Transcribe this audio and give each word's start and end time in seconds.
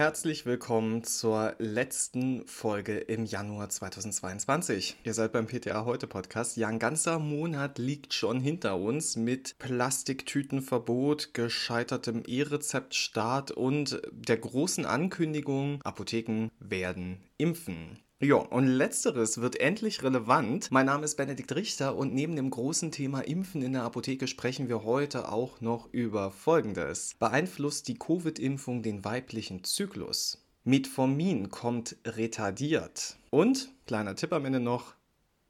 herzlich 0.00 0.46
willkommen 0.46 1.04
zur 1.04 1.56
letzten 1.58 2.46
Folge 2.46 2.96
im 2.96 3.26
Januar 3.26 3.68
2022. 3.68 4.96
Ihr 5.04 5.12
seid 5.12 5.32
beim 5.32 5.46
PTA 5.46 5.84
Heute 5.84 6.06
Podcast. 6.06 6.56
Ja, 6.56 6.68
ein 6.68 6.78
ganzer 6.78 7.18
Monat 7.18 7.76
liegt 7.76 8.14
schon 8.14 8.40
hinter 8.40 8.78
uns 8.78 9.16
mit 9.16 9.58
Plastiktütenverbot, 9.58 11.34
gescheitertem 11.34 12.22
E-Rezeptstart 12.26 13.50
und 13.50 14.00
der 14.10 14.38
großen 14.38 14.86
Ankündigung, 14.86 15.82
Apotheken 15.82 16.48
werden 16.60 17.20
impfen. 17.36 17.98
Ja, 18.22 18.36
und 18.36 18.66
letzteres 18.66 19.40
wird 19.40 19.58
endlich 19.60 20.02
relevant. 20.02 20.70
Mein 20.70 20.84
Name 20.84 21.06
ist 21.06 21.16
Benedikt 21.16 21.54
Richter 21.54 21.96
und 21.96 22.12
neben 22.12 22.36
dem 22.36 22.50
großen 22.50 22.92
Thema 22.92 23.22
Impfen 23.22 23.62
in 23.62 23.72
der 23.72 23.84
Apotheke 23.84 24.26
sprechen 24.26 24.68
wir 24.68 24.84
heute 24.84 25.32
auch 25.32 25.62
noch 25.62 25.90
über 25.90 26.30
Folgendes. 26.30 27.14
Beeinflusst 27.18 27.88
die 27.88 27.94
Covid-Impfung 27.94 28.82
den 28.82 29.06
weiblichen 29.06 29.64
Zyklus? 29.64 30.46
Metformin 30.64 31.48
kommt 31.48 31.96
retardiert. 32.04 33.16
Und, 33.30 33.72
kleiner 33.86 34.14
Tipp 34.16 34.34
am 34.34 34.44
Ende 34.44 34.60
noch, 34.60 34.92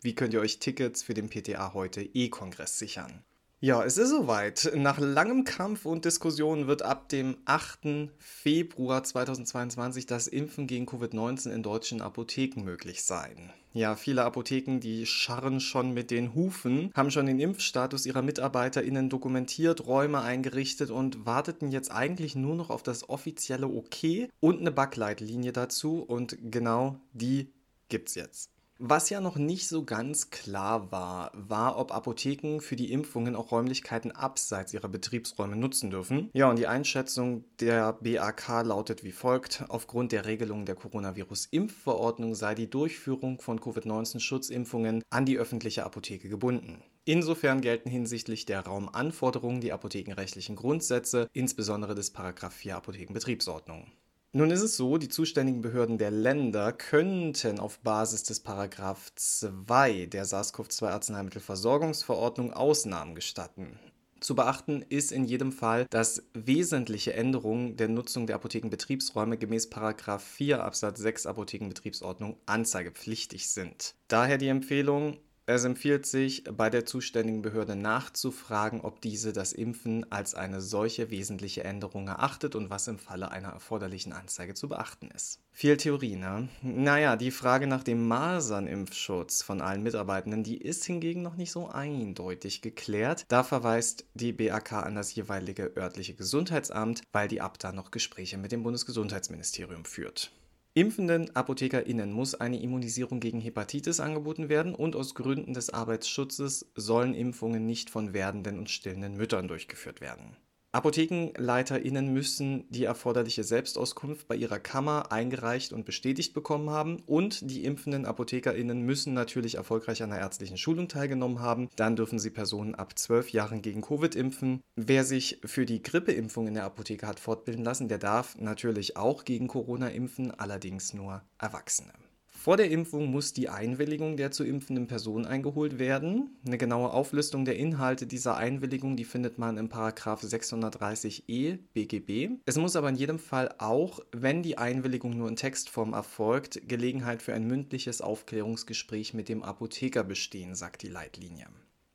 wie 0.02 0.14
könnt 0.14 0.32
ihr 0.32 0.40
euch 0.40 0.60
Tickets 0.60 1.02
für 1.02 1.14
den 1.14 1.28
PTA 1.28 1.74
heute 1.74 2.02
E-Kongress 2.02 2.78
sichern? 2.78 3.24
Ja, 3.62 3.84
es 3.84 3.98
ist 3.98 4.08
soweit. 4.08 4.72
Nach 4.74 4.98
langem 4.98 5.44
Kampf 5.44 5.84
und 5.84 6.06
Diskussion 6.06 6.66
wird 6.66 6.80
ab 6.80 7.10
dem 7.10 7.36
8. 7.44 8.08
Februar 8.16 9.04
2022 9.04 10.06
das 10.06 10.28
Impfen 10.28 10.66
gegen 10.66 10.86
Covid-19 10.86 11.50
in 11.50 11.62
deutschen 11.62 12.00
Apotheken 12.00 12.62
möglich 12.64 13.04
sein. 13.04 13.52
Ja, 13.74 13.96
viele 13.96 14.24
Apotheken, 14.24 14.80
die 14.80 15.04
scharren 15.04 15.60
schon 15.60 15.92
mit 15.92 16.10
den 16.10 16.34
Hufen, 16.34 16.90
haben 16.94 17.10
schon 17.10 17.26
den 17.26 17.38
Impfstatus 17.38 18.06
ihrer 18.06 18.22
MitarbeiterInnen 18.22 19.10
dokumentiert, 19.10 19.86
Räume 19.86 20.22
eingerichtet 20.22 20.88
und 20.90 21.26
warteten 21.26 21.70
jetzt 21.70 21.92
eigentlich 21.92 22.34
nur 22.34 22.54
noch 22.54 22.70
auf 22.70 22.82
das 22.82 23.10
offizielle 23.10 23.68
Okay 23.68 24.30
und 24.40 24.60
eine 24.60 24.72
Backleitlinie 24.72 25.52
dazu 25.52 26.02
und 26.02 26.38
genau 26.50 26.98
die 27.12 27.52
gibt's 27.90 28.14
jetzt. 28.14 28.48
Was 28.82 29.10
ja 29.10 29.20
noch 29.20 29.36
nicht 29.36 29.68
so 29.68 29.84
ganz 29.84 30.30
klar 30.30 30.90
war, 30.90 31.32
war, 31.34 31.76
ob 31.76 31.92
Apotheken 31.92 32.60
für 32.60 32.76
die 32.76 32.90
Impfungen 32.90 33.36
auch 33.36 33.52
Räumlichkeiten 33.52 34.10
abseits 34.10 34.72
ihrer 34.72 34.88
Betriebsräume 34.88 35.54
nutzen 35.54 35.90
dürfen. 35.90 36.30
Ja, 36.32 36.48
und 36.48 36.58
die 36.58 36.66
Einschätzung 36.66 37.44
der 37.60 37.92
BAK 37.92 38.64
lautet 38.64 39.04
wie 39.04 39.12
folgt. 39.12 39.64
Aufgrund 39.68 40.12
der 40.12 40.24
Regelung 40.24 40.64
der 40.64 40.76
Coronavirus-Impfverordnung 40.76 42.34
sei 42.34 42.54
die 42.54 42.70
Durchführung 42.70 43.38
von 43.38 43.60
Covid-19-Schutzimpfungen 43.60 45.02
an 45.10 45.26
die 45.26 45.36
öffentliche 45.36 45.84
Apotheke 45.84 46.30
gebunden. 46.30 46.82
Insofern 47.04 47.60
gelten 47.60 47.90
hinsichtlich 47.90 48.46
der 48.46 48.60
Raumanforderungen 48.60 49.60
die 49.60 49.72
apothekenrechtlichen 49.72 50.56
Grundsätze, 50.56 51.28
insbesondere 51.34 51.94
des 51.94 52.14
4 52.50 52.76
Apothekenbetriebsordnung. 52.76 53.92
Nun 54.32 54.52
ist 54.52 54.62
es 54.62 54.76
so, 54.76 54.96
die 54.96 55.08
zuständigen 55.08 55.60
Behörden 55.60 55.98
der 55.98 56.12
Länder 56.12 56.72
könnten 56.72 57.58
auf 57.58 57.80
Basis 57.80 58.22
des 58.22 58.38
Paragraph 58.38 59.10
2 59.16 60.06
der 60.06 60.24
SARS-CoV-2 60.24 60.86
Arzneimittelversorgungsverordnung 60.86 62.52
Ausnahmen 62.52 63.16
gestatten. 63.16 63.80
Zu 64.20 64.36
beachten 64.36 64.84
ist 64.88 65.10
in 65.10 65.24
jedem 65.24 65.50
Fall, 65.50 65.86
dass 65.90 66.22
wesentliche 66.32 67.14
Änderungen 67.14 67.76
der 67.76 67.88
Nutzung 67.88 68.28
der 68.28 68.36
Apothekenbetriebsräume 68.36 69.36
gemäß 69.36 69.68
4 69.68 70.62
Absatz 70.62 71.00
6 71.00 71.26
Apothekenbetriebsordnung 71.26 72.36
anzeigepflichtig 72.46 73.48
sind. 73.48 73.96
Daher 74.06 74.38
die 74.38 74.46
Empfehlung, 74.46 75.18
es 75.54 75.64
empfiehlt 75.64 76.06
sich, 76.06 76.44
bei 76.44 76.70
der 76.70 76.86
zuständigen 76.86 77.42
Behörde 77.42 77.76
nachzufragen, 77.76 78.80
ob 78.80 79.00
diese 79.00 79.32
das 79.32 79.52
Impfen 79.52 80.10
als 80.10 80.34
eine 80.34 80.60
solche 80.60 81.10
wesentliche 81.10 81.64
Änderung 81.64 82.08
erachtet 82.08 82.54
und 82.54 82.70
was 82.70 82.88
im 82.88 82.98
Falle 82.98 83.30
einer 83.30 83.48
erforderlichen 83.48 84.12
Anzeige 84.12 84.54
zu 84.54 84.68
beachten 84.68 85.10
ist. 85.10 85.40
Viel 85.52 85.76
Theorie, 85.76 86.16
ne? 86.16 86.48
Naja, 86.62 87.16
die 87.16 87.30
Frage 87.30 87.66
nach 87.66 87.82
dem 87.82 88.06
Masernimpfschutz 88.06 89.42
von 89.42 89.60
allen 89.60 89.82
Mitarbeitenden, 89.82 90.44
die 90.44 90.58
ist 90.58 90.84
hingegen 90.84 91.22
noch 91.22 91.36
nicht 91.36 91.52
so 91.52 91.68
eindeutig 91.68 92.62
geklärt. 92.62 93.24
Da 93.28 93.42
verweist 93.42 94.06
die 94.14 94.32
BAK 94.32 94.72
an 94.72 94.94
das 94.94 95.14
jeweilige 95.14 95.72
örtliche 95.76 96.14
Gesundheitsamt, 96.14 97.02
weil 97.12 97.28
die 97.28 97.40
Abda 97.40 97.72
noch 97.72 97.90
Gespräche 97.90 98.38
mit 98.38 98.52
dem 98.52 98.62
Bundesgesundheitsministerium 98.62 99.84
führt. 99.84 100.32
Impfenden 100.72 101.34
ApothekerInnen 101.34 102.12
muss 102.12 102.36
eine 102.36 102.60
Immunisierung 102.60 103.18
gegen 103.18 103.40
Hepatitis 103.40 103.98
angeboten 103.98 104.48
werden 104.48 104.74
und 104.74 104.94
aus 104.94 105.16
Gründen 105.16 105.52
des 105.52 105.70
Arbeitsschutzes 105.70 106.70
sollen 106.76 107.12
Impfungen 107.12 107.66
nicht 107.66 107.90
von 107.90 108.12
werdenden 108.12 108.56
und 108.56 108.70
stillenden 108.70 109.16
Müttern 109.16 109.48
durchgeführt 109.48 110.00
werden. 110.00 110.36
ApothekenleiterInnen 110.72 112.12
müssen 112.12 112.64
die 112.70 112.84
erforderliche 112.84 113.42
Selbstauskunft 113.42 114.28
bei 114.28 114.36
ihrer 114.36 114.60
Kammer 114.60 115.10
eingereicht 115.10 115.72
und 115.72 115.84
bestätigt 115.84 116.32
bekommen 116.32 116.70
haben 116.70 117.02
und 117.06 117.50
die 117.50 117.64
impfenden 117.64 118.06
ApothekerInnen 118.06 118.82
müssen 118.82 119.12
natürlich 119.12 119.56
erfolgreich 119.56 120.00
an 120.02 120.12
einer 120.12 120.20
ärztlichen 120.20 120.56
Schulung 120.56 120.86
teilgenommen 120.86 121.40
haben. 121.40 121.68
Dann 121.74 121.96
dürfen 121.96 122.20
sie 122.20 122.30
Personen 122.30 122.76
ab 122.76 122.96
12 122.96 123.30
Jahren 123.30 123.62
gegen 123.62 123.82
Covid 123.82 124.14
impfen. 124.14 124.60
Wer 124.76 125.02
sich 125.04 125.40
für 125.44 125.66
die 125.66 125.82
Grippeimpfung 125.82 126.46
in 126.46 126.54
der 126.54 126.64
Apotheke 126.64 127.06
hat 127.08 127.18
fortbilden 127.18 127.64
lassen, 127.64 127.88
der 127.88 127.98
darf 127.98 128.38
natürlich 128.38 128.96
auch 128.96 129.24
gegen 129.24 129.48
Corona 129.48 129.88
impfen, 129.88 130.30
allerdings 130.30 130.94
nur 130.94 131.22
Erwachsene. 131.38 131.92
Vor 132.40 132.56
der 132.56 132.70
Impfung 132.70 133.10
muss 133.10 133.34
die 133.34 133.50
Einwilligung 133.50 134.16
der 134.16 134.30
zu 134.30 134.44
impfenden 134.44 134.86
Person 134.86 135.26
eingeholt 135.26 135.78
werden. 135.78 136.30
Eine 136.46 136.56
genaue 136.56 136.90
Auflistung 136.90 137.44
der 137.44 137.56
Inhalte 137.56 138.06
dieser 138.06 138.38
Einwilligung, 138.38 138.96
die 138.96 139.04
findet 139.04 139.36
man 139.36 139.58
im 139.58 139.68
Paragraph 139.68 140.22
630e 140.22 141.58
BGB. 141.74 142.40
Es 142.46 142.56
muss 142.56 142.76
aber 142.76 142.88
in 142.88 142.94
jedem 142.94 143.18
Fall 143.18 143.54
auch, 143.58 144.00
wenn 144.12 144.42
die 144.42 144.56
Einwilligung 144.56 145.18
nur 145.18 145.28
in 145.28 145.36
Textform 145.36 145.92
erfolgt, 145.92 146.66
Gelegenheit 146.66 147.20
für 147.20 147.34
ein 147.34 147.46
mündliches 147.46 148.00
Aufklärungsgespräch 148.00 149.12
mit 149.12 149.28
dem 149.28 149.42
Apotheker 149.42 150.02
bestehen, 150.02 150.54
sagt 150.54 150.80
die 150.80 150.88
Leitlinie. 150.88 151.46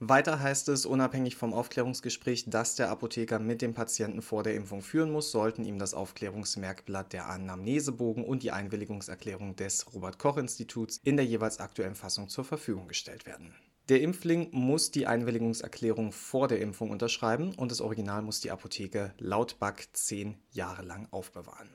Weiter 0.07 0.39
heißt 0.39 0.69
es, 0.69 0.85
unabhängig 0.85 1.35
vom 1.35 1.53
Aufklärungsgespräch, 1.53 2.45
das 2.47 2.75
der 2.75 2.91
Apotheker 2.91 3.39
mit 3.39 3.61
dem 3.61 3.73
Patienten 3.73 4.21
vor 4.21 4.43
der 4.43 4.53
Impfung 4.53 4.81
führen 4.81 5.11
muss, 5.11 5.31
sollten 5.31 5.63
ihm 5.63 5.79
das 5.79 5.93
Aufklärungsmerkblatt 5.95 7.11
der 7.11 7.27
Anamnesebogen 7.27 8.23
und 8.23 8.43
die 8.43 8.51
Einwilligungserklärung 8.51 9.55
des 9.55 9.93
Robert 9.93 10.19
Koch 10.19 10.37
Instituts 10.37 10.99
in 11.03 11.17
der 11.17 11.25
jeweils 11.25 11.59
aktuellen 11.59 11.95
Fassung 11.95 12.29
zur 12.29 12.43
Verfügung 12.43 12.87
gestellt 12.87 13.25
werden. 13.25 13.55
Der 13.89 14.01
Impfling 14.01 14.49
muss 14.51 14.91
die 14.91 15.07
Einwilligungserklärung 15.07 16.11
vor 16.11 16.47
der 16.47 16.59
Impfung 16.59 16.91
unterschreiben 16.91 17.55
und 17.55 17.71
das 17.71 17.81
Original 17.81 18.21
muss 18.21 18.41
die 18.41 18.51
Apotheke 18.51 19.13
laut 19.17 19.59
BAC 19.59 19.87
zehn 19.93 20.37
Jahre 20.51 20.83
lang 20.83 21.07
aufbewahren. 21.09 21.69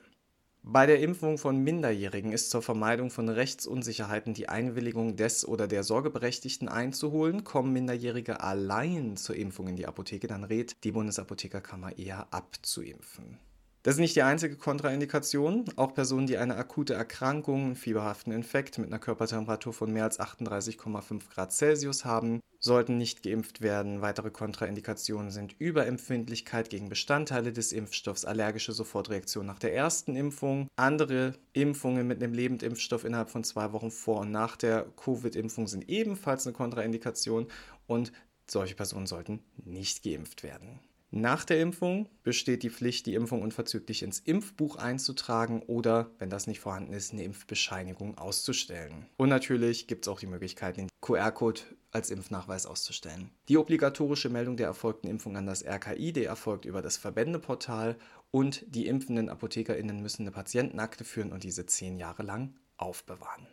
Bei 0.63 0.85
der 0.85 0.99
Impfung 0.99 1.39
von 1.39 1.57
Minderjährigen 1.57 2.31
ist 2.31 2.51
zur 2.51 2.61
Vermeidung 2.61 3.09
von 3.09 3.27
Rechtsunsicherheiten 3.29 4.35
die 4.35 4.47
Einwilligung 4.47 5.15
des 5.15 5.45
oder 5.45 5.67
der 5.67 5.83
Sorgeberechtigten 5.83 6.69
einzuholen. 6.69 7.43
Kommen 7.43 7.73
Minderjährige 7.73 8.41
allein 8.41 9.17
zur 9.17 9.35
Impfung 9.35 9.67
in 9.67 9.75
die 9.75 9.87
Apotheke, 9.87 10.27
dann 10.27 10.43
rät 10.43 10.75
die 10.83 10.91
Bundesapothekerkammer 10.91 11.97
eher 11.97 12.31
abzuimpfen. 12.31 13.39
Das 13.83 13.95
ist 13.95 13.99
nicht 13.99 14.15
die 14.15 14.21
einzige 14.21 14.57
Kontraindikation. 14.57 15.65
Auch 15.75 15.95
Personen, 15.95 16.27
die 16.27 16.37
eine 16.37 16.55
akute 16.55 16.93
Erkrankung, 16.93 17.65
einen 17.65 17.75
fieberhaften 17.75 18.31
Infekt 18.31 18.77
mit 18.77 18.87
einer 18.87 18.99
Körpertemperatur 18.99 19.73
von 19.73 19.91
mehr 19.91 20.03
als 20.03 20.19
38,5 20.19 21.29
Grad 21.33 21.51
Celsius 21.51 22.05
haben, 22.05 22.41
sollten 22.59 22.99
nicht 22.99 23.23
geimpft 23.23 23.61
werden. 23.61 24.01
Weitere 24.01 24.29
Kontraindikationen 24.29 25.31
sind 25.31 25.55
Überempfindlichkeit 25.57 26.69
gegen 26.69 26.89
Bestandteile 26.89 27.51
des 27.51 27.71
Impfstoffs, 27.71 28.23
allergische 28.23 28.71
Sofortreaktion 28.71 29.47
nach 29.47 29.57
der 29.57 29.73
ersten 29.73 30.15
Impfung, 30.15 30.67
andere 30.75 31.33
Impfungen 31.53 32.05
mit 32.05 32.21
einem 32.21 32.35
Lebendimpfstoff 32.35 33.03
innerhalb 33.03 33.31
von 33.31 33.43
zwei 33.43 33.73
Wochen 33.73 33.89
vor 33.89 34.19
und 34.19 34.29
nach 34.29 34.57
der 34.57 34.85
Covid-Impfung 34.95 35.67
sind 35.67 35.89
ebenfalls 35.89 36.45
eine 36.45 36.53
Kontraindikation 36.53 37.47
und 37.87 38.11
solche 38.47 38.75
Personen 38.75 39.07
sollten 39.07 39.43
nicht 39.65 40.03
geimpft 40.03 40.43
werden. 40.43 40.79
Nach 41.13 41.43
der 41.43 41.59
Impfung 41.59 42.07
besteht 42.23 42.63
die 42.63 42.69
Pflicht, 42.69 43.05
die 43.05 43.15
Impfung 43.15 43.41
unverzüglich 43.41 44.01
ins 44.01 44.19
Impfbuch 44.19 44.77
einzutragen 44.77 45.61
oder, 45.61 46.09
wenn 46.19 46.29
das 46.29 46.47
nicht 46.47 46.61
vorhanden 46.61 46.93
ist, 46.93 47.11
eine 47.11 47.25
Impfbescheinigung 47.25 48.17
auszustellen. 48.17 49.07
Und 49.17 49.27
natürlich 49.27 49.87
gibt 49.87 50.05
es 50.05 50.07
auch 50.07 50.21
die 50.21 50.27
Möglichkeit, 50.27 50.77
den 50.77 50.87
QR-Code 51.01 51.59
als 51.91 52.11
Impfnachweis 52.11 52.65
auszustellen. 52.65 53.29
Die 53.49 53.57
obligatorische 53.57 54.29
Meldung 54.29 54.55
der 54.55 54.67
erfolgten 54.67 55.07
Impfung 55.07 55.35
an 55.35 55.45
das 55.45 55.65
RKI, 55.65 56.13
die 56.13 56.23
erfolgt 56.23 56.63
über 56.63 56.81
das 56.81 56.95
Verbändeportal 56.95 57.97
und 58.31 58.63
die 58.73 58.87
impfenden 58.87 59.27
ApothekerInnen 59.27 60.01
müssen 60.01 60.21
eine 60.21 60.31
Patientenakte 60.31 61.03
führen 61.03 61.33
und 61.33 61.43
diese 61.43 61.65
zehn 61.65 61.97
Jahre 61.97 62.23
lang 62.23 62.55
aufbewahren. 62.77 63.47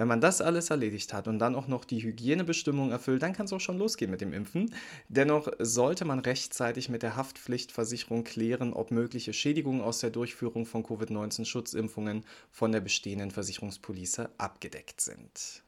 Wenn 0.00 0.08
man 0.08 0.22
das 0.22 0.40
alles 0.40 0.70
erledigt 0.70 1.12
hat 1.12 1.28
und 1.28 1.38
dann 1.38 1.54
auch 1.54 1.68
noch 1.68 1.84
die 1.84 2.02
Hygienebestimmungen 2.02 2.90
erfüllt, 2.90 3.22
dann 3.22 3.34
kann 3.34 3.44
es 3.44 3.52
auch 3.52 3.60
schon 3.60 3.76
losgehen 3.76 4.10
mit 4.10 4.22
dem 4.22 4.32
Impfen. 4.32 4.74
Dennoch 5.10 5.52
sollte 5.58 6.06
man 6.06 6.20
rechtzeitig 6.20 6.88
mit 6.88 7.02
der 7.02 7.16
Haftpflichtversicherung 7.16 8.24
klären, 8.24 8.72
ob 8.72 8.92
mögliche 8.92 9.34
Schädigungen 9.34 9.82
aus 9.82 9.98
der 9.98 10.08
Durchführung 10.08 10.64
von 10.64 10.84
Covid-19-Schutzimpfungen 10.84 12.24
von 12.50 12.72
der 12.72 12.80
bestehenden 12.80 13.30
Versicherungspolice 13.30 14.30
abgedeckt 14.38 15.02
sind. 15.02 15.64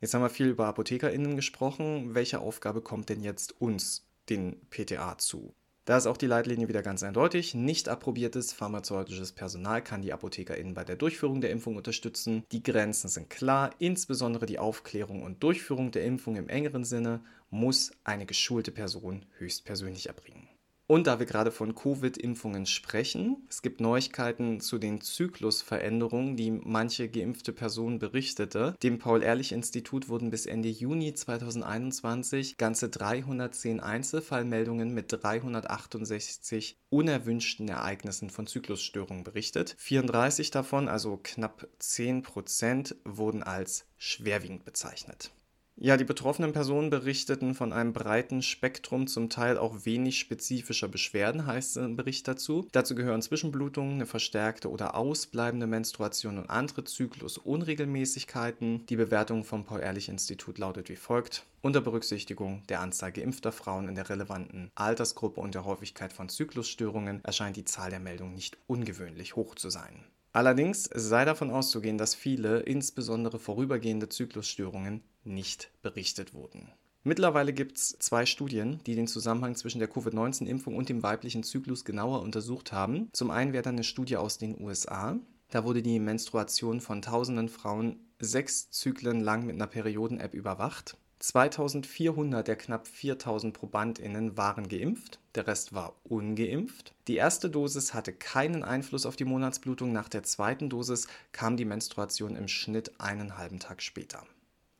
Jetzt 0.00 0.12
haben 0.12 0.22
wir 0.22 0.30
viel 0.30 0.48
über 0.48 0.66
ApothekerInnen 0.66 1.36
gesprochen. 1.36 2.16
Welche 2.16 2.40
Aufgabe 2.40 2.82
kommt 2.82 3.10
denn 3.10 3.22
jetzt 3.22 3.60
uns, 3.60 4.08
den 4.28 4.56
PTA, 4.70 5.18
zu? 5.18 5.54
Da 5.88 5.96
ist 5.96 6.06
auch 6.06 6.18
die 6.18 6.26
Leitlinie 6.26 6.68
wieder 6.68 6.82
ganz 6.82 7.02
eindeutig. 7.02 7.54
Nicht 7.54 7.88
approbiertes 7.88 8.52
pharmazeutisches 8.52 9.32
Personal 9.32 9.82
kann 9.82 10.02
die 10.02 10.12
ApothekerInnen 10.12 10.74
bei 10.74 10.84
der 10.84 10.96
Durchführung 10.96 11.40
der 11.40 11.48
Impfung 11.48 11.76
unterstützen. 11.76 12.44
Die 12.52 12.62
Grenzen 12.62 13.08
sind 13.08 13.30
klar, 13.30 13.70
insbesondere 13.78 14.44
die 14.44 14.58
Aufklärung 14.58 15.22
und 15.22 15.42
Durchführung 15.42 15.90
der 15.90 16.04
Impfung 16.04 16.36
im 16.36 16.50
engeren 16.50 16.84
Sinne 16.84 17.22
muss 17.48 17.92
eine 18.04 18.26
geschulte 18.26 18.70
Person 18.70 19.24
höchstpersönlich 19.38 20.08
erbringen. 20.08 20.47
Und 20.90 21.06
da 21.06 21.18
wir 21.18 21.26
gerade 21.26 21.50
von 21.50 21.74
Covid-Impfungen 21.74 22.64
sprechen, 22.64 23.46
es 23.50 23.60
gibt 23.60 23.82
Neuigkeiten 23.82 24.58
zu 24.58 24.78
den 24.78 25.02
Zyklusveränderungen, 25.02 26.34
die 26.34 26.50
manche 26.50 27.10
geimpfte 27.10 27.52
Person 27.52 27.98
berichtete. 27.98 28.74
Dem 28.82 28.98
Paul-Ehrlich-Institut 28.98 30.08
wurden 30.08 30.30
bis 30.30 30.46
Ende 30.46 30.70
Juni 30.70 31.12
2021 31.12 32.56
ganze 32.56 32.88
310 32.88 33.80
Einzelfallmeldungen 33.80 34.94
mit 34.94 35.12
368 35.12 36.78
unerwünschten 36.88 37.68
Ereignissen 37.68 38.30
von 38.30 38.46
Zyklusstörungen 38.46 39.24
berichtet. 39.24 39.74
34 39.76 40.50
davon, 40.50 40.88
also 40.88 41.20
knapp 41.22 41.68
10 41.80 42.22
Prozent, 42.22 42.96
wurden 43.04 43.42
als 43.42 43.84
schwerwiegend 43.98 44.64
bezeichnet. 44.64 45.32
Ja, 45.80 45.96
die 45.96 46.02
betroffenen 46.02 46.52
Personen 46.52 46.90
berichteten 46.90 47.54
von 47.54 47.72
einem 47.72 47.92
breiten 47.92 48.42
Spektrum, 48.42 49.06
zum 49.06 49.30
Teil 49.30 49.56
auch 49.56 49.84
wenig 49.84 50.18
spezifischer 50.18 50.88
Beschwerden, 50.88 51.46
heißt 51.46 51.76
im 51.76 51.94
Bericht 51.94 52.26
dazu. 52.26 52.66
Dazu 52.72 52.96
gehören 52.96 53.22
Zwischenblutungen, 53.22 53.94
eine 53.94 54.06
verstärkte 54.06 54.72
oder 54.72 54.96
ausbleibende 54.96 55.68
Menstruation 55.68 56.38
und 56.38 56.50
andere 56.50 56.82
Zyklusunregelmäßigkeiten. 56.82 58.86
Die 58.86 58.96
Bewertung 58.96 59.44
vom 59.44 59.64
Paul-Ehrlich-Institut 59.64 60.58
lautet 60.58 60.88
wie 60.88 60.96
folgt. 60.96 61.46
Unter 61.62 61.80
Berücksichtigung 61.80 62.64
der 62.68 62.80
Anzahl 62.80 63.12
geimpfter 63.12 63.52
Frauen 63.52 63.88
in 63.88 63.94
der 63.94 64.10
relevanten 64.10 64.72
Altersgruppe 64.74 65.40
und 65.40 65.54
der 65.54 65.64
Häufigkeit 65.64 66.12
von 66.12 66.28
Zyklusstörungen 66.28 67.24
erscheint 67.24 67.56
die 67.56 67.64
Zahl 67.64 67.90
der 67.90 68.00
Meldungen 68.00 68.34
nicht 68.34 68.58
ungewöhnlich 68.66 69.36
hoch 69.36 69.54
zu 69.54 69.70
sein. 69.70 70.04
Allerdings 70.32 70.88
sei 70.94 71.24
davon 71.24 71.50
auszugehen, 71.50 71.98
dass 71.98 72.14
viele, 72.14 72.60
insbesondere 72.60 73.38
vorübergehende 73.38 74.08
Zyklusstörungen, 74.08 75.02
nicht 75.24 75.70
berichtet 75.82 76.34
wurden. 76.34 76.72
Mittlerweile 77.04 77.52
gibt 77.52 77.78
es 77.78 77.96
zwei 78.00 78.26
Studien, 78.26 78.80
die 78.86 78.94
den 78.94 79.06
Zusammenhang 79.06 79.54
zwischen 79.54 79.78
der 79.78 79.88
Covid-19-Impfung 79.88 80.76
und 80.76 80.88
dem 80.88 81.02
weiblichen 81.02 81.42
Zyklus 81.42 81.84
genauer 81.84 82.22
untersucht 82.22 82.72
haben. 82.72 83.08
Zum 83.12 83.30
einen 83.30 83.52
wäre 83.52 83.62
dann 83.62 83.76
eine 83.76 83.84
Studie 83.84 84.16
aus 84.16 84.36
den 84.38 84.60
USA. 84.60 85.18
Da 85.50 85.64
wurde 85.64 85.82
die 85.82 86.00
Menstruation 86.00 86.80
von 86.80 87.00
tausenden 87.00 87.48
Frauen 87.48 88.00
sechs 88.18 88.70
Zyklen 88.70 89.20
lang 89.20 89.46
mit 89.46 89.54
einer 89.54 89.66
Perioden-App 89.66 90.34
überwacht. 90.34 90.98
2400 91.20 92.46
der 92.46 92.56
knapp 92.56 92.86
4000 92.86 93.52
ProbandInnen 93.52 94.36
waren 94.36 94.68
geimpft, 94.68 95.18
der 95.34 95.46
Rest 95.46 95.72
war 95.72 95.96
ungeimpft. 96.04 96.94
Die 97.08 97.16
erste 97.16 97.50
Dosis 97.50 97.94
hatte 97.94 98.12
keinen 98.12 98.62
Einfluss 98.62 99.06
auf 99.06 99.16
die 99.16 99.24
Monatsblutung, 99.24 99.92
nach 99.92 100.08
der 100.08 100.22
zweiten 100.22 100.70
Dosis 100.70 101.08
kam 101.32 101.56
die 101.56 101.64
Menstruation 101.64 102.36
im 102.36 102.48
Schnitt 102.48 103.00
einen 103.00 103.36
halben 103.36 103.58
Tag 103.58 103.82
später. 103.82 104.24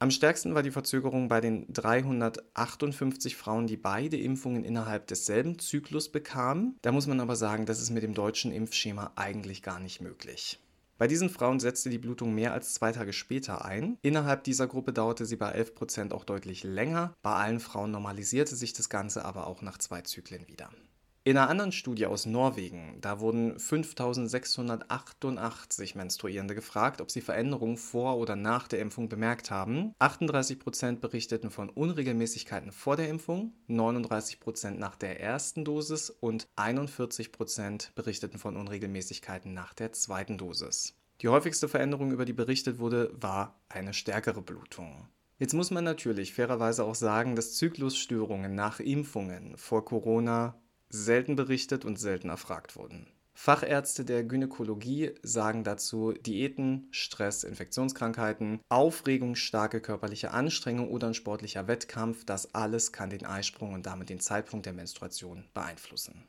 Am 0.00 0.12
stärksten 0.12 0.54
war 0.54 0.62
die 0.62 0.70
Verzögerung 0.70 1.26
bei 1.26 1.40
den 1.40 1.66
358 1.72 3.36
Frauen, 3.36 3.66
die 3.66 3.76
beide 3.76 4.16
Impfungen 4.16 4.62
innerhalb 4.64 5.08
desselben 5.08 5.58
Zyklus 5.58 6.12
bekamen. 6.12 6.78
Da 6.82 6.92
muss 6.92 7.08
man 7.08 7.18
aber 7.18 7.34
sagen, 7.34 7.66
das 7.66 7.80
ist 7.82 7.90
mit 7.90 8.04
dem 8.04 8.14
deutschen 8.14 8.52
Impfschema 8.52 9.10
eigentlich 9.16 9.60
gar 9.60 9.80
nicht 9.80 10.00
möglich. 10.00 10.60
Bei 10.98 11.06
diesen 11.06 11.30
Frauen 11.30 11.60
setzte 11.60 11.90
die 11.90 11.98
Blutung 11.98 12.34
mehr 12.34 12.52
als 12.52 12.74
zwei 12.74 12.90
Tage 12.90 13.12
später 13.12 13.64
ein. 13.64 13.98
Innerhalb 14.02 14.42
dieser 14.42 14.66
Gruppe 14.66 14.92
dauerte 14.92 15.26
sie 15.26 15.36
bei 15.36 15.52
11 15.52 15.76
Prozent 15.76 16.12
auch 16.12 16.24
deutlich 16.24 16.64
länger. 16.64 17.14
Bei 17.22 17.34
allen 17.34 17.60
Frauen 17.60 17.92
normalisierte 17.92 18.56
sich 18.56 18.72
das 18.72 18.88
Ganze 18.88 19.24
aber 19.24 19.46
auch 19.46 19.62
nach 19.62 19.78
zwei 19.78 20.02
Zyklen 20.02 20.48
wieder. 20.48 20.70
In 21.28 21.36
einer 21.36 21.50
anderen 21.50 21.72
Studie 21.72 22.06
aus 22.06 22.24
Norwegen, 22.24 22.96
da 23.02 23.20
wurden 23.20 23.60
5688 23.60 25.94
Menstruierende 25.94 26.54
gefragt, 26.54 27.02
ob 27.02 27.10
sie 27.10 27.20
Veränderungen 27.20 27.76
vor 27.76 28.16
oder 28.16 28.34
nach 28.34 28.66
der 28.66 28.78
Impfung 28.78 29.10
bemerkt 29.10 29.50
haben. 29.50 29.92
38% 30.00 31.00
berichteten 31.00 31.50
von 31.50 31.68
Unregelmäßigkeiten 31.68 32.72
vor 32.72 32.96
der 32.96 33.10
Impfung, 33.10 33.52
39% 33.68 34.78
nach 34.78 34.96
der 34.96 35.20
ersten 35.20 35.66
Dosis 35.66 36.08
und 36.08 36.48
41% 36.56 37.90
berichteten 37.94 38.38
von 38.38 38.56
Unregelmäßigkeiten 38.56 39.52
nach 39.52 39.74
der 39.74 39.92
zweiten 39.92 40.38
Dosis. 40.38 40.94
Die 41.20 41.28
häufigste 41.28 41.68
Veränderung, 41.68 42.10
über 42.10 42.24
die 42.24 42.32
berichtet 42.32 42.78
wurde, 42.78 43.10
war 43.12 43.60
eine 43.68 43.92
stärkere 43.92 44.40
Blutung. 44.40 45.06
Jetzt 45.38 45.52
muss 45.52 45.70
man 45.70 45.84
natürlich 45.84 46.32
fairerweise 46.32 46.84
auch 46.84 46.94
sagen, 46.94 47.36
dass 47.36 47.56
Zyklusstörungen 47.56 48.54
nach 48.54 48.80
Impfungen 48.80 49.58
vor 49.58 49.84
Corona 49.84 50.58
selten 50.88 51.36
berichtet 51.36 51.84
und 51.84 51.98
selten 51.98 52.28
erfragt 52.28 52.76
wurden. 52.76 53.06
Fachärzte 53.40 54.04
der 54.04 54.24
Gynäkologie 54.24 55.12
sagen 55.22 55.62
dazu 55.62 56.12
Diäten, 56.12 56.88
Stress, 56.90 57.44
Infektionskrankheiten, 57.44 58.58
Aufregung, 58.68 59.36
starke 59.36 59.80
körperliche 59.80 60.32
Anstrengung 60.32 60.90
oder 60.90 61.06
ein 61.06 61.14
sportlicher 61.14 61.68
Wettkampf, 61.68 62.24
das 62.24 62.52
alles 62.54 62.90
kann 62.90 63.10
den 63.10 63.24
Eisprung 63.24 63.74
und 63.74 63.86
damit 63.86 64.08
den 64.08 64.18
Zeitpunkt 64.18 64.66
der 64.66 64.72
Menstruation 64.72 65.44
beeinflussen. 65.54 66.24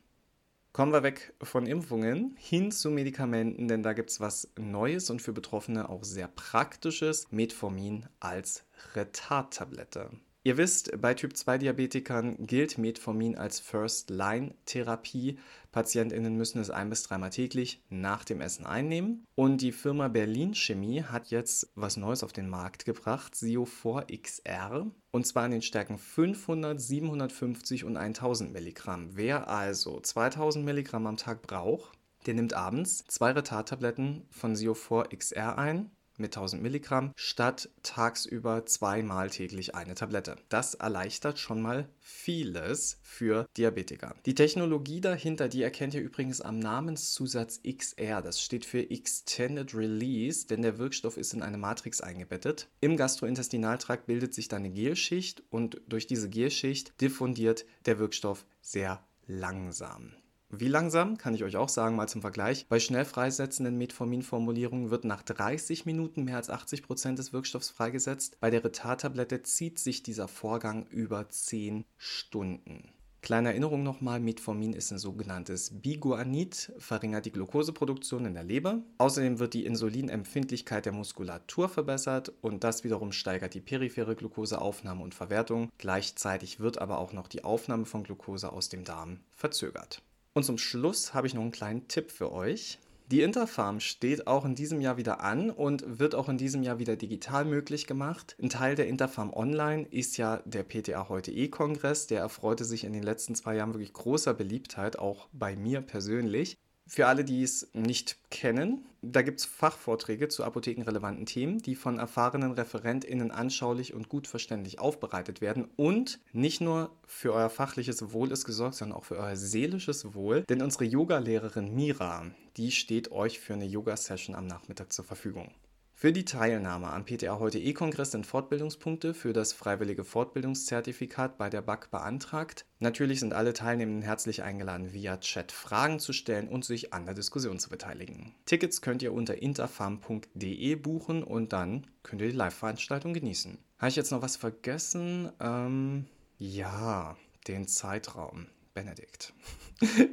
Kommen 0.71 0.93
wir 0.93 1.01
weg 1.01 1.33
von 1.41 1.65
Impfungen 1.65 2.35
hin 2.37 2.71
zu 2.71 2.91
Medikamenten, 2.91 3.67
denn 3.67 3.81
da 3.81 3.93
gibt 3.93 4.11
es 4.11 4.19
was 4.19 4.47
Neues 4.55 5.09
und 5.09 5.19
für 5.19 5.33
Betroffene 5.33 5.89
auch 5.89 6.03
sehr 6.03 6.27
Praktisches, 6.27 7.25
Metformin 7.31 8.05
als 8.19 8.65
Retardtablette. 8.93 10.11
Ihr 10.41 10.55
wisst, 10.55 11.01
bei 11.01 11.13
Typ-2-Diabetikern 11.13 12.47
gilt 12.47 12.77
Metformin 12.77 13.37
als 13.37 13.59
First-Line-Therapie. 13.59 15.37
PatientInnen 15.73 16.37
müssen 16.37 16.59
es 16.61 16.69
ein- 16.69 16.89
bis 16.89 17.03
dreimal 17.03 17.29
täglich 17.29 17.83
nach 17.89 18.23
dem 18.23 18.39
Essen 18.39 18.65
einnehmen. 18.65 19.25
Und 19.35 19.59
die 19.61 19.73
Firma 19.73 20.07
Berlin 20.07 20.53
Chemie 20.55 21.03
hat 21.03 21.27
jetzt 21.27 21.69
was 21.75 21.97
Neues 21.97 22.23
auf 22.23 22.31
den 22.31 22.47
Markt 22.47 22.85
gebracht, 22.85 23.35
Siofor 23.35 24.05
XR. 24.07 24.89
Und 25.11 25.27
zwar 25.27 25.43
in 25.43 25.51
den 25.51 25.61
Stärken 25.61 25.97
500, 25.97 26.79
750 26.79 27.83
und 27.83 27.97
1000 27.97 28.53
Milligramm. 28.53 29.09
Wer 29.17 29.49
also 29.49 29.99
2000 29.99 30.63
Milligramm 30.63 31.05
am 31.05 31.17
Tag 31.17 31.41
braucht, 31.41 31.99
der 32.25 32.33
nimmt 32.33 32.53
abends 32.53 33.03
zwei 33.07 33.31
Retardtabletten 33.31 34.25
von 34.29 34.55
Siofor 34.55 35.09
XR 35.09 35.57
ein 35.57 35.91
mit 36.19 36.35
1000 36.35 36.61
Milligramm 36.61 37.11
statt 37.15 37.69
tagsüber 37.83 38.65
zweimal 38.65 39.29
täglich 39.29 39.75
eine 39.75 39.95
Tablette. 39.95 40.35
Das 40.49 40.75
erleichtert 40.75 41.39
schon 41.39 41.61
mal 41.61 41.89
vieles 41.99 42.99
für 43.01 43.47
Diabetiker. 43.57 44.15
Die 44.25 44.35
Technologie 44.35 45.01
dahinter, 45.01 45.47
die 45.47 45.63
erkennt 45.63 45.93
ihr 45.93 46.01
übrigens 46.01 46.41
am 46.41 46.59
Namenszusatz 46.59 47.61
XR. 47.63 48.21
Das 48.21 48.41
steht 48.41 48.65
für 48.65 48.89
Extended 48.89 49.73
Release, 49.73 50.47
denn 50.47 50.61
der 50.61 50.77
Wirkstoff 50.77 51.17
ist 51.17 51.33
in 51.33 51.41
eine 51.41 51.57
Matrix 51.57 52.01
eingebettet. 52.01 52.67
Im 52.81 52.97
Gastrointestinaltrakt 52.97 54.05
bildet 54.05 54.33
sich 54.33 54.47
dann 54.47 54.59
eine 54.59 54.71
Gelschicht 54.71 55.43
und 55.49 55.81
durch 55.87 56.07
diese 56.07 56.29
Gelschicht 56.29 56.99
diffundiert 57.01 57.65
der 57.85 57.99
Wirkstoff 57.99 58.45
sehr 58.61 59.03
langsam. 59.27 60.13
Wie 60.51 60.67
langsam, 60.67 61.19
kann 61.19 61.35
ich 61.35 61.43
euch 61.43 61.57
auch 61.57 61.69
sagen, 61.69 61.95
mal 61.95 62.07
zum 62.07 62.21
Vergleich. 62.21 62.65
Bei 62.67 62.79
schnell 62.79 63.05
freisetzenden 63.05 63.77
Metformin-Formulierungen 63.77 64.89
wird 64.89 65.05
nach 65.05 65.21
30 65.21 65.85
Minuten 65.85 66.23
mehr 66.23 66.37
als 66.37 66.49
80 66.49 66.81
Prozent 66.81 67.19
des 67.19 67.33
Wirkstoffs 67.33 67.69
freigesetzt. 67.69 68.37
Bei 68.39 68.49
der 68.49 68.63
Retard-Tablette 68.63 69.43
zieht 69.43 69.77
sich 69.77 70.01
dieser 70.01 70.27
Vorgang 70.27 70.87
über 70.87 71.29
10 71.29 71.85
Stunden. 71.97 72.91
Kleine 73.21 73.49
Erinnerung 73.49 73.83
nochmal, 73.83 74.19
Metformin 74.19 74.73
ist 74.73 74.91
ein 74.91 74.97
sogenanntes 74.97 75.81
Biguanid, 75.81 76.71
verringert 76.79 77.25
die 77.25 77.31
Glukoseproduktion 77.31 78.25
in 78.25 78.33
der 78.33 78.43
Leber. 78.43 78.81
Außerdem 78.97 79.37
wird 79.37 79.53
die 79.53 79.65
Insulinempfindlichkeit 79.65 80.85
der 80.85 80.93
Muskulatur 80.93 81.69
verbessert 81.69 82.31
und 82.41 82.63
das 82.63 82.83
wiederum 82.83 83.11
steigert 83.11 83.53
die 83.53 83.61
periphere 83.61 84.15
Glukoseaufnahme 84.15 85.03
und 85.03 85.13
Verwertung. 85.13 85.69
Gleichzeitig 85.77 86.59
wird 86.59 86.79
aber 86.79 86.97
auch 86.97 87.13
noch 87.13 87.27
die 87.27 87.43
Aufnahme 87.43 87.85
von 87.85 88.03
Glukose 88.03 88.51
aus 88.51 88.69
dem 88.69 88.83
Darm 88.83 89.19
verzögert. 89.31 90.01
Und 90.33 90.43
zum 90.43 90.57
Schluss 90.57 91.13
habe 91.13 91.27
ich 91.27 91.33
noch 91.33 91.41
einen 91.41 91.51
kleinen 91.51 91.87
Tipp 91.87 92.11
für 92.11 92.31
euch. 92.31 92.79
Die 93.11 93.21
Interfarm 93.21 93.79
steht 93.79 94.27
auch 94.27 94.45
in 94.45 94.53
diesem 94.53 94.81
Jahr 94.81 94.97
wieder 94.97 95.21
an 95.21 95.49
und 95.49 95.99
wird 95.99 96.13
auch 96.13 96.29
in 96.29 96.37
diesem 96.37 96.61
Jahr 96.61 96.77
wieder 96.77 96.95
digital 96.95 97.43
möglich 97.43 97.87
gemacht. 97.87 98.35
Ein 98.39 98.49
Teil 98.49 98.75
der 98.75 98.87
Interfarm 98.87 99.33
Online 99.33 99.87
ist 99.89 100.17
ja 100.17 100.43
der 100.45 100.61
PTA 100.61 101.09
heute 101.09 101.31
E-Kongress. 101.31 102.05
Der 102.05 102.19
erfreute 102.19 102.65
sich 102.65 102.83
in 102.83 102.93
den 102.93 103.01
letzten 103.01 103.33
zwei 103.33 103.55
Jahren 103.55 103.73
wirklich 103.73 103.93
großer 103.93 104.35
Beliebtheit, 104.35 104.99
auch 104.99 105.27
bei 105.33 105.55
mir 105.55 105.81
persönlich. 105.81 106.55
Für 106.91 107.05
alle, 107.05 107.23
die 107.23 107.43
es 107.43 107.69
nicht 107.73 108.17
kennen, 108.31 108.83
da 109.03 109.21
gibt 109.21 109.41
es 109.41 109.45
Fachvorträge 109.45 110.27
zu 110.27 110.43
apothekenrelevanten 110.43 111.27
Themen, 111.27 111.59
die 111.59 111.75
von 111.75 111.99
erfahrenen 111.99 112.53
ReferentInnen 112.53 113.29
anschaulich 113.29 113.93
und 113.93 114.09
gut 114.09 114.25
verständlich 114.25 114.79
aufbereitet 114.79 115.39
werden. 115.39 115.67
Und 115.75 116.19
nicht 116.33 116.61
nur 116.61 116.89
für 117.05 117.31
euer 117.31 117.51
fachliches 117.51 118.11
Wohl 118.11 118.31
ist 118.31 118.43
gesorgt, 118.43 118.73
sondern 118.73 118.97
auch 118.97 119.05
für 119.05 119.17
euer 119.17 119.35
seelisches 119.35 120.15
Wohl. 120.15 120.43
Denn 120.49 120.63
unsere 120.63 120.83
Yogalehrerin 120.83 121.75
Mira, 121.75 122.25
die 122.57 122.71
steht 122.71 123.11
euch 123.11 123.39
für 123.39 123.53
eine 123.53 123.65
Yoga-Session 123.65 124.35
am 124.35 124.47
Nachmittag 124.47 124.91
zur 124.91 125.05
Verfügung. 125.05 125.53
Für 126.01 126.13
die 126.13 126.23
Teilnahme 126.23 126.87
am 126.87 127.03
PTA 127.03 127.39
heute 127.39 127.59
E-Kongress 127.59 128.11
sind 128.11 128.25
Fortbildungspunkte 128.25 129.13
für 129.13 129.33
das 129.33 129.51
freiwillige 129.51 130.05
Fortbildungszertifikat 130.05 131.37
bei 131.37 131.49
der 131.49 131.61
BAC 131.61 131.91
beantragt. 131.91 132.63
Natürlich 132.79 133.19
sind 133.19 133.33
alle 133.33 133.51
Teilnehmenden 133.51 134.01
herzlich 134.01 134.41
eingeladen, 134.41 134.93
via 134.93 135.17
Chat 135.17 135.51
Fragen 135.51 135.99
zu 135.99 136.13
stellen 136.13 136.47
und 136.47 136.63
sich 136.63 136.93
an 136.93 137.03
der 137.03 137.15
Diskussion 137.15 137.59
zu 137.59 137.69
beteiligen. 137.69 138.33
Tickets 138.45 138.81
könnt 138.81 139.01
ihr 139.01 139.11
unter 139.11 139.41
interfarm.de 139.41 140.75
buchen 140.75 141.21
und 141.21 141.51
dann 141.51 141.85
könnt 142.01 142.21
ihr 142.21 142.29
die 142.29 142.37
Live-Veranstaltung 142.37 143.13
genießen. 143.13 143.57
Habe 143.77 143.89
ich 143.89 143.97
jetzt 143.97 144.11
noch 144.11 144.21
was 144.21 144.37
vergessen? 144.37 145.29
Ähm, 145.41 146.05
ja, 146.37 147.17
den 147.49 147.67
Zeitraum. 147.67 148.47
Benedikt. 148.73 149.33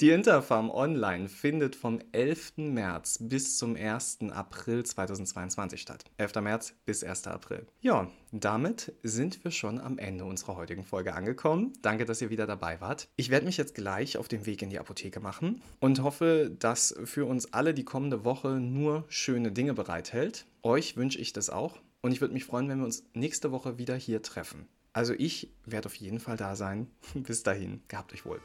Die 0.00 0.10
Interfarm 0.10 0.70
Online 0.70 1.28
findet 1.28 1.74
vom 1.74 1.98
11. 2.12 2.52
März 2.58 3.18
bis 3.20 3.58
zum 3.58 3.74
1. 3.74 4.18
April 4.30 4.84
2022 4.84 5.80
statt. 5.80 6.04
11. 6.18 6.36
März 6.36 6.74
bis 6.84 7.02
1. 7.02 7.26
April. 7.26 7.66
Ja, 7.80 8.08
damit 8.30 8.92
sind 9.02 9.42
wir 9.42 9.50
schon 9.50 9.80
am 9.80 9.98
Ende 9.98 10.24
unserer 10.24 10.54
heutigen 10.54 10.84
Folge 10.84 11.14
angekommen. 11.14 11.72
Danke, 11.82 12.04
dass 12.04 12.22
ihr 12.22 12.30
wieder 12.30 12.46
dabei 12.46 12.80
wart. 12.80 13.08
Ich 13.16 13.30
werde 13.30 13.46
mich 13.46 13.56
jetzt 13.56 13.74
gleich 13.74 14.18
auf 14.18 14.28
den 14.28 14.46
Weg 14.46 14.62
in 14.62 14.70
die 14.70 14.78
Apotheke 14.78 15.18
machen 15.18 15.60
und 15.80 16.00
hoffe, 16.00 16.54
dass 16.56 16.94
für 17.04 17.26
uns 17.26 17.52
alle 17.52 17.74
die 17.74 17.84
kommende 17.84 18.24
Woche 18.24 18.60
nur 18.60 19.04
schöne 19.08 19.50
Dinge 19.50 19.74
bereithält. 19.74 20.46
Euch 20.62 20.96
wünsche 20.96 21.18
ich 21.18 21.32
das 21.32 21.50
auch 21.50 21.80
und 22.02 22.12
ich 22.12 22.20
würde 22.20 22.34
mich 22.34 22.44
freuen, 22.44 22.68
wenn 22.68 22.78
wir 22.78 22.84
uns 22.86 23.04
nächste 23.14 23.50
Woche 23.50 23.78
wieder 23.78 23.96
hier 23.96 24.22
treffen. 24.22 24.68
Also 24.92 25.12
ich 25.12 25.50
werde 25.64 25.86
auf 25.86 25.94
jeden 25.96 26.20
Fall 26.20 26.36
da 26.36 26.54
sein. 26.54 26.86
Bis 27.14 27.42
dahin, 27.42 27.82
gehabt 27.88 28.12
euch 28.12 28.24
wohl. 28.24 28.40